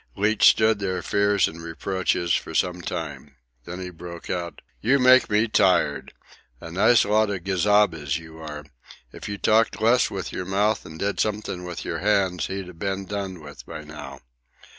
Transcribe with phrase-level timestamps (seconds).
[0.15, 3.35] Leach stood their fears and reproaches for some time.
[3.65, 6.11] Then he broke out: "You make me tired!
[6.59, 8.65] A nice lot of gazabas you are!
[9.13, 12.73] If you talked less with yer mouth and did something with yer hands, he'd a
[12.73, 14.21] ben done with by now.